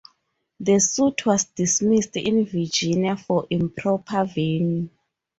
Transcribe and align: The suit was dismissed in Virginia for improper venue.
The 0.59 0.79
suit 0.79 1.27
was 1.27 1.43
dismissed 1.45 2.17
in 2.17 2.43
Virginia 2.47 3.15
for 3.15 3.45
improper 3.51 4.25
venue. 4.25 4.89